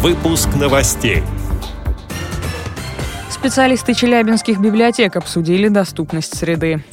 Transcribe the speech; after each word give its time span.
Выпуск 0.00 0.50
новостей. 0.54 1.24
Специалисты 3.28 3.94
челябинских 3.94 4.60
библиотек 4.60 5.16
обсудили 5.16 5.66
доступность 5.66 6.38
среды. 6.38 6.84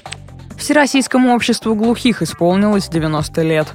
Всероссийскому 0.58 1.36
обществу 1.36 1.76
глухих 1.76 2.24
исполнилось 2.24 2.90
90 2.90 3.42
лет. 3.44 3.68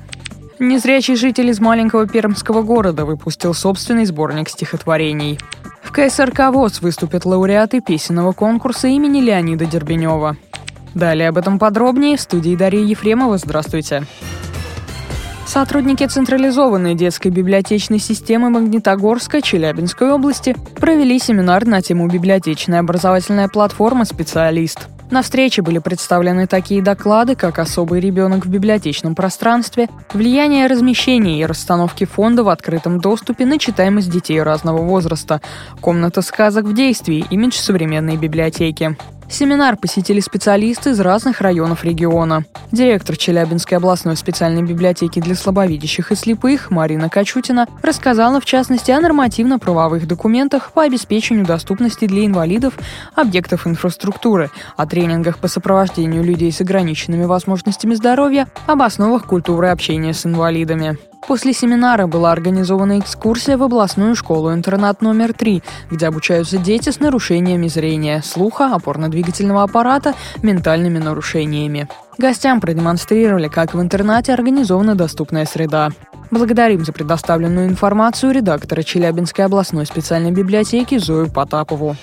Незрячий 0.58 1.14
житель 1.14 1.51
из 1.51 1.61
маленького 1.61 2.08
пермского 2.08 2.62
города 2.62 3.04
выпустил 3.04 3.54
собственный 3.54 4.04
сборник 4.04 4.48
стихотворений. 4.48 5.38
В 5.85 5.92
КСРК 5.92 6.51
ВОЗ 6.53 6.81
выступят 6.81 7.24
лауреаты 7.24 7.81
песенного 7.81 8.33
конкурса 8.33 8.88
имени 8.88 9.21
Леонида 9.21 9.65
Дербенева. 9.65 10.38
Далее 10.97 11.28
об 11.28 11.38
этом 11.38 11.60
подробнее 11.60 12.17
в 12.17 12.21
студии 12.21 12.56
Дарьи 12.56 12.85
Ефремова. 12.85 13.38
Здравствуйте. 13.38 14.04
Сотрудники 15.51 16.06
централизованной 16.06 16.95
детской 16.95 17.27
библиотечной 17.27 17.98
системы 17.98 18.51
Магнитогорска 18.51 19.42
Челябинской 19.42 20.12
области 20.12 20.55
провели 20.77 21.19
семинар 21.19 21.66
на 21.66 21.83
тему 21.83 22.06
«Библиотечная 22.06 22.79
образовательная 22.79 23.48
платформа 23.48 24.05
«Специалист». 24.05 24.87
На 25.11 25.23
встрече 25.23 25.62
были 25.62 25.80
представлены 25.80 26.47
такие 26.47 26.83
доклады, 26.83 27.34
как 27.34 27.59
«Особый 27.59 27.98
ребенок 27.98 28.47
в 28.47 28.48
библиотечном 28.48 29.16
пространстве», 29.16 29.89
«Влияние 30.12 30.69
размещения 30.69 31.41
и 31.41 31.45
расстановки 31.45 32.05
фонда 32.05 32.45
в 32.45 32.48
открытом 32.48 33.01
доступе 33.01 33.45
на 33.45 33.59
читаемость 33.59 34.09
детей 34.09 34.41
разного 34.41 34.83
возраста», 34.83 35.41
«Комната 35.80 36.23
сказок 36.23 36.64
в 36.64 36.75
действии. 36.75 37.27
Имидж 37.28 37.56
современной 37.56 38.17
библиотеки». 38.17 38.97
Семинар 39.30 39.77
посетили 39.77 40.19
специалисты 40.19 40.91
из 40.91 41.01
разных 41.01 41.41
районов 41.41 41.84
региона. 41.84 42.45
Директор 42.73 43.16
Челябинской 43.16 43.79
областной 43.79 44.16
специальной 44.16 44.62
библиотеки 44.62 45.20
для 45.20 45.37
слабовидящих 45.37 46.11
и 46.11 46.16
слепых 46.16 46.70
Марина 46.70 47.09
Качутина 47.09 47.69
рассказала 47.80 48.41
в 48.41 48.45
частности 48.45 48.91
о 48.91 49.01
нормативно-правовых 49.01 50.09
документах 50.09 50.73
по 50.73 50.83
обеспечению 50.83 51.47
доступности 51.47 52.06
для 52.06 52.27
инвалидов 52.27 52.75
объектов 53.14 53.69
инфраструктуры, 53.69 54.51
о 54.77 54.86
тренингах 54.86 55.39
по 55.39 55.47
сопровождению 55.47 56.25
людей 56.25 56.51
с 56.51 56.61
ограниченными 56.61 57.25
возможностями 57.25 57.95
здоровья, 57.95 58.48
об 58.67 58.83
основах 58.83 59.27
культуры 59.27 59.69
общения 59.69 60.12
с 60.12 60.27
инвалидами. 60.27 60.98
После 61.27 61.53
семинара 61.53 62.07
была 62.07 62.33
организована 62.33 62.99
экскурсия 62.99 63.57
в 63.57 63.63
областную 63.63 64.17
школу-интернат 64.17 65.03
номер 65.03 65.33
3, 65.33 65.63
где 65.91 66.07
обучаются 66.07 66.59
дети 66.59 66.91
с 66.91 66.99
нарушениями 66.99 67.69
зрения, 67.69 68.23
слуха, 68.25 68.75
опорно-двигательного 68.75 69.63
аппарата, 69.63 70.15
ментальными 70.43 70.98
нарушениями. 70.98 71.89
Гостям 72.19 72.61
продемонстрировали, 72.61 73.48
как 73.48 73.75
в 73.75 73.81
интернате 73.81 74.33
организована 74.33 74.95
доступная 74.95 75.45
среда. 75.45 75.91
Благодарим 76.31 76.85
за 76.85 76.93
предоставленную 76.93 77.69
информацию 77.69 78.33
редактора 78.33 78.83
Челябинской 78.83 79.45
областной 79.45 79.87
специальной 79.87 80.31
библиотеки 80.31 80.98
Зою 80.98 81.31
Потапову. 81.31 81.97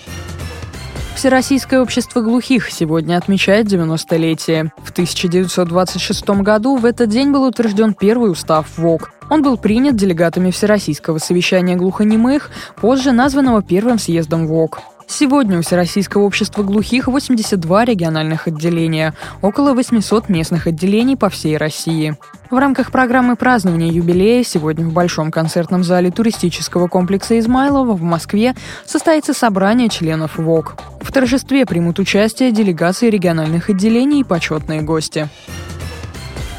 Всероссийское 1.18 1.82
общество 1.82 2.22
глухих 2.22 2.70
сегодня 2.70 3.18
отмечает 3.18 3.66
90-летие. 3.66 4.70
В 4.84 4.92
1926 4.92 6.30
году 6.44 6.76
в 6.76 6.86
этот 6.86 7.10
день 7.10 7.32
был 7.32 7.44
утвержден 7.46 7.96
первый 7.96 8.30
устав 8.30 8.78
ВОК. 8.78 9.12
Он 9.32 9.42
был 9.42 9.58
принят 9.58 9.96
делегатами 9.96 10.52
Всероссийского 10.52 11.18
совещания 11.18 11.76
глухонемых, 11.76 12.52
позже 12.80 13.14
названного 13.14 13.64
Первым 13.64 13.98
съездом 13.98 14.46
ВОК. 14.46 14.80
Сегодня 15.10 15.58
у 15.58 15.62
Всероссийского 15.62 16.24
общества 16.24 16.64
глухих 16.64 17.08
82 17.08 17.86
региональных 17.86 18.48
отделения, 18.48 19.14
около 19.42 19.74
800 19.74 20.28
местных 20.28 20.68
отделений 20.68 21.16
по 21.16 21.30
всей 21.30 21.56
России. 21.56 22.18
В 22.50 22.58
рамках 22.58 22.92
программы 22.92 23.38
празднования 23.38 23.90
юбилея 23.90 24.44
сегодня 24.44 24.86
в 24.86 24.92
Большом 24.92 25.32
концертном 25.32 25.84
зале 25.84 26.12
туристического 26.12 26.88
комплекса 26.90 27.40
Измайлова 27.40 27.94
в 27.94 28.02
Москве 28.02 28.54
состоится 28.86 29.34
собрание 29.34 29.88
членов 29.88 30.38
ВОК. 30.38 30.76
В 31.02 31.12
торжестве 31.14 31.66
примут 31.66 32.00
участие 32.00 32.52
делегации 32.52 33.10
региональных 33.10 33.70
отделений 33.70 34.22
и 34.22 34.26
почетные 34.26 34.82
гости. 34.82 35.30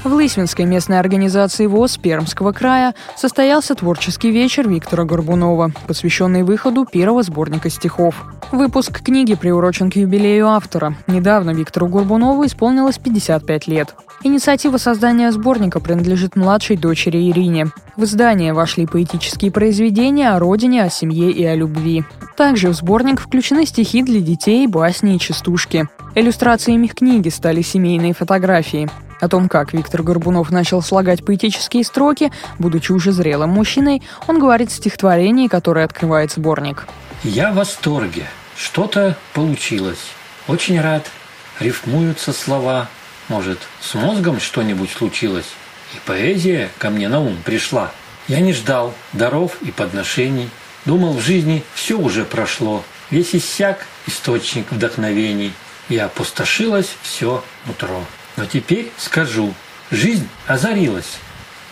В 0.04 0.12
Лысвинской 0.12 0.64
местной 0.64 1.00
организации 1.00 1.66
ВОЗ 1.66 1.98
Пермского 1.98 2.52
края 2.52 2.94
состоялся 3.16 3.74
творческий 3.74 4.30
вечер 4.30 4.68
Виктора 4.68 5.04
Горбунова, 5.04 5.72
посвященный 5.88 6.44
выходу 6.44 6.86
первого 6.86 7.24
сборника 7.24 7.68
стихов. 7.68 8.14
Выпуск 8.52 9.02
книги 9.02 9.34
приурочен 9.34 9.90
к 9.90 9.96
юбилею 9.96 10.46
автора. 10.46 10.94
Недавно 11.08 11.50
Виктору 11.50 11.88
Горбунову 11.88 12.46
исполнилось 12.46 12.96
55 12.98 13.66
лет. 13.66 13.94
Инициатива 14.22 14.76
создания 14.76 15.32
сборника 15.32 15.80
принадлежит 15.80 16.36
младшей 16.36 16.76
дочери 16.76 17.30
Ирине. 17.30 17.66
В 17.96 18.04
издание 18.04 18.54
вошли 18.54 18.86
поэтические 18.86 19.50
произведения 19.50 20.30
о 20.30 20.38
родине, 20.38 20.84
о 20.84 20.90
семье 20.90 21.32
и 21.32 21.44
о 21.44 21.56
любви. 21.56 22.04
Также 22.36 22.68
в 22.68 22.74
сборник 22.74 23.20
включены 23.20 23.66
стихи 23.66 24.02
для 24.04 24.20
детей, 24.20 24.66
басни 24.68 25.16
и 25.16 25.18
частушки. 25.18 25.88
Иллюстрациями 26.14 26.86
книги 26.86 27.28
стали 27.30 27.62
семейные 27.62 28.14
фотографии. 28.14 28.88
О 29.20 29.28
том, 29.28 29.48
как 29.48 29.72
Виктор 29.72 30.02
Горбунов 30.02 30.50
начал 30.50 30.80
слагать 30.80 31.24
поэтические 31.24 31.84
строки, 31.84 32.32
будучи 32.58 32.92
уже 32.92 33.12
зрелым 33.12 33.50
мужчиной, 33.50 34.02
он 34.26 34.38
говорит 34.38 34.70
в 34.70 34.74
стихотворении, 34.74 35.48
которое 35.48 35.84
открывает 35.84 36.32
сборник. 36.32 36.86
«Я 37.24 37.50
в 37.50 37.56
восторге. 37.56 38.26
Что-то 38.56 39.16
получилось. 39.34 40.12
Очень 40.46 40.80
рад. 40.80 41.10
Рифмуются 41.58 42.32
слова. 42.32 42.88
Может, 43.28 43.58
с 43.80 43.94
мозгом 43.94 44.40
что-нибудь 44.40 44.90
случилось? 44.90 45.48
И 45.94 45.98
поэзия 46.06 46.70
ко 46.78 46.90
мне 46.90 47.08
на 47.08 47.20
ум 47.20 47.36
пришла. 47.44 47.90
Я 48.28 48.40
не 48.40 48.52
ждал 48.52 48.94
даров 49.12 49.60
и 49.62 49.70
подношений. 49.70 50.48
Думал, 50.84 51.14
в 51.14 51.20
жизни 51.20 51.64
все 51.74 51.98
уже 51.98 52.24
прошло. 52.24 52.84
Весь 53.10 53.34
иссяк 53.34 53.84
источник 54.06 54.70
вдохновений. 54.70 55.52
И 55.88 55.96
опустошилось 55.96 56.94
все 57.02 57.42
нутро. 57.66 58.04
Но 58.38 58.46
теперь 58.46 58.92
скажу, 58.96 59.52
жизнь 59.90 60.28
озарилась. 60.46 61.18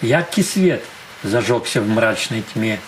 Яркий 0.03 0.43
свет 0.43 0.83
зажегся 1.23 1.81
в 1.81 1.89
мрачной 1.89 2.43
тьме. 2.43 2.81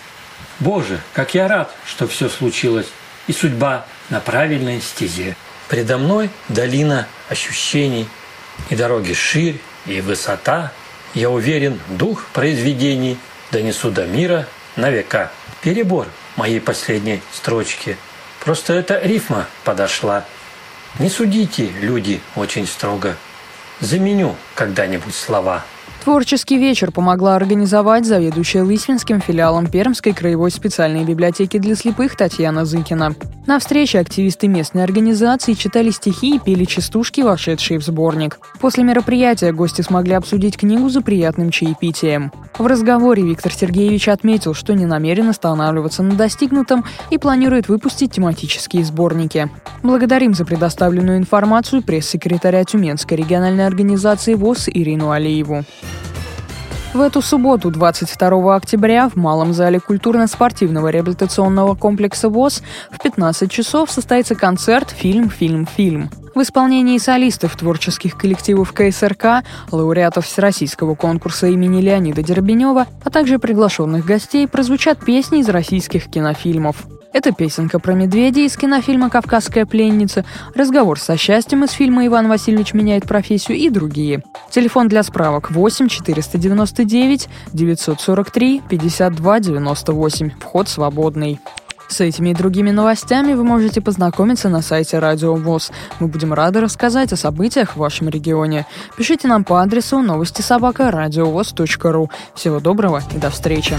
Боже, 0.59 1.01
как 1.13 1.35
я 1.35 1.47
рад, 1.47 1.73
что 1.87 2.09
все 2.09 2.29
случилось, 2.29 2.89
и 3.29 3.33
судьба 3.33 3.87
на 4.11 4.19
правильной 4.19 4.81
стезе. 4.81 5.37
Предо 5.69 5.97
мной 5.97 6.29
долина 6.49 7.07
ощущений, 7.29 8.09
и 8.69 8.75
дороги 8.75 9.13
ширь, 9.13 9.61
и 9.87 10.01
высота. 10.01 10.73
Я 11.15 11.31
уверен, 11.31 11.79
дух 11.89 12.27
произведений 12.33 13.17
донесу 13.53 13.93
до 13.93 14.07
мира 14.07 14.49
на 14.75 14.91
века. 14.91 15.31
Перебор 15.63 16.09
моей 16.35 16.61
последней 16.61 17.23
строчки. 17.33 17.97
Просто 18.41 18.73
эта 18.73 18.99
рифма 18.99 19.47
подошла. 19.63 20.25
Не 20.99 21.09
судите, 21.09 21.71
люди, 21.81 22.21
очень 22.35 22.67
строго 22.67 23.17
заменю 23.81 24.35
когда-нибудь 24.55 25.15
слова. 25.15 25.65
Творческий 26.05 26.59
вечер 26.59 26.91
помогла 26.91 27.37
организовать 27.37 28.07
заведующая 28.07 28.63
Лысвинским 28.63 29.21
филиалом 29.21 29.67
Пермской 29.67 30.13
краевой 30.13 30.51
специальной 30.51 31.05
библиотеки 31.05 31.59
для 31.59 31.75
слепых 31.75 32.17
Татьяна 32.17 32.65
Зыкина. 32.65 33.15
На 33.49 33.59
встрече 33.59 33.99
активисты 33.99 34.47
местной 34.47 34.85
организации 34.85 35.55
читали 35.55 35.89
стихи 35.89 36.37
и 36.37 36.39
пели 36.39 36.67
частушки, 36.67 37.23
вошедшие 37.23 37.81
в 37.81 37.83
сборник. 37.83 38.39
После 38.61 38.85
мероприятия 38.85 39.53
гости 39.53 39.81
смогли 39.81 40.13
обсудить 40.13 40.59
книгу 40.59 40.91
за 40.91 41.01
приятным 41.01 41.51
чаепитием. 41.51 42.31
В 42.59 42.67
разговоре 42.67 43.23
Виктор 43.23 43.51
Сергеевич 43.51 44.11
отметил, 44.11 44.53
что 44.53 44.75
не 44.75 44.85
намерен 44.85 45.31
останавливаться 45.31 46.03
на 46.03 46.15
достигнутом 46.15 46.85
и 47.09 47.17
планирует 47.17 47.71
выпустить 47.71 48.13
тематические 48.13 48.85
сборники. 48.85 49.49
Благодарим 49.83 50.35
за 50.35 50.45
предоставленную 50.45 51.17
информацию 51.17 51.83
пресс-секретаря 51.83 52.65
Тюменской 52.65 53.17
региональной 53.17 53.67
организации 53.67 54.35
ВОЗ 54.35 54.69
Ирину 54.69 55.11
Алиеву. 55.11 55.65
В 56.99 57.01
эту 57.01 57.23
субботу, 57.23 57.71
22 57.71 58.57
октября, 58.57 59.09
в 59.09 59.15
Малом 59.15 59.53
зале 59.53 59.79
культурно-спортивного 59.79 60.89
реабилитационного 60.89 61.77
комплекса 61.77 62.29
ВОЗ 62.29 62.61
в 62.91 63.01
15 63.01 63.49
часов 63.49 63.89
состоится 63.93 64.35
концерт 64.35 64.91
«Фильм, 64.91 65.31
фильм, 65.31 65.65
фильм». 65.65 66.11
В 66.35 66.43
исполнении 66.43 66.99
солистов 66.99 67.55
творческих 67.55 68.19
коллективов 68.19 68.73
КСРК, 68.73 69.45
лауреатов 69.71 70.27
Всероссийского 70.27 70.97
конкурса 70.97 71.47
имени 71.47 71.81
Леонида 71.81 72.25
Дербенева, 72.25 72.89
а 73.05 73.11
также 73.11 73.39
приглашенных 73.39 74.05
гостей 74.05 74.49
прозвучат 74.49 74.99
песни 74.99 75.39
из 75.39 75.49
российских 75.49 76.11
кинофильмов. 76.11 76.85
Это 77.13 77.33
песенка 77.33 77.79
про 77.79 77.95
медведя 77.95 78.41
из 78.41 78.57
кинофильма 78.57 79.09
«Кавказская 79.09 79.65
пленница», 79.65 80.25
разговор 80.55 81.01
со 81.01 81.17
счастьем 81.17 81.65
из 81.65 81.71
фильма 81.71 82.07
«Иван 82.07 82.29
Васильевич 82.29 82.75
меняет 82.75 83.07
профессию» 83.07 83.57
и 83.57 83.71
другие. 83.71 84.23
Телефон 84.51 84.89
для 84.89 85.03
справок 85.03 85.51
8 85.51 85.89
499 85.89 87.29
943 87.53 88.63
52 88.69 89.41
98. 89.41 90.31
Вход 90.39 90.69
свободный. 90.69 91.41
С 91.89 92.01
этими 92.01 92.31
и 92.31 92.35
другими 92.35 92.71
новостями 92.71 93.33
вы 93.33 93.45
можете 93.45 93.81
познакомиться 93.81 94.51
на 94.51 94.61
сайте 94.61 94.99
Радио 94.99 95.35
ВОЗ. 95.35 95.73
Мы 96.01 96.09
будем 96.09 96.35
рады 96.35 96.61
рассказать 96.61 97.13
о 97.15 97.17
событиях 97.17 97.73
в 97.73 97.77
вашем 97.79 98.11
регионе. 98.11 98.67
Пишите 98.97 99.27
нам 99.27 99.45
по 99.45 99.63
адресу 99.63 100.01
новости 100.01 100.43
собака 100.43 100.91
ру. 100.91 102.11
Всего 102.35 102.61
доброго 102.61 103.03
и 103.15 103.19
до 103.19 103.31
встречи. 103.31 103.75